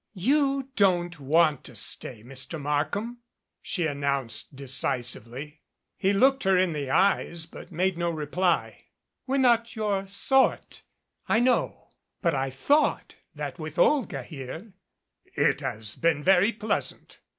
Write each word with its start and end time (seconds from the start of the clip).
"You 0.17 0.69
don't 0.75 1.19
want 1.19 1.63
to 1.65 1.75
stay, 1.75 2.23
Mr. 2.23 2.59
Markham," 2.59 3.19
she 3.61 3.85
an 3.85 4.01
nounced, 4.01 4.47
decisively. 4.55 5.61
He 5.95 6.11
looked 6.11 6.43
her 6.43 6.57
in 6.57 6.73
the 6.73 6.89
eyes, 6.89 7.45
but 7.45 7.71
made 7.71 7.99
no 7.99 8.09
reply. 8.09 8.69
89 8.69 8.73
MADCAP 8.73 8.87
"We're 9.27 9.37
not 9.37 9.75
your 9.75 10.07
sort, 10.07 10.81
I 11.29 11.39
know. 11.39 11.89
But 12.19 12.33
I 12.33 12.49
thought 12.49 13.13
that 13.35 13.59
with 13.59 13.77
Olga 13.77 14.23
here" 14.23 14.73
"It 15.47 15.61
has 15.61 15.95
been 15.97 16.23
very 16.23 16.51
pleasant. 16.51 17.19